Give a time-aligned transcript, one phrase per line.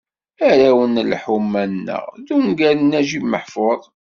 [0.49, 3.81] "Arraw n lḥuma-nneɣ" d ungal n Naǧib Meḥfuḍ.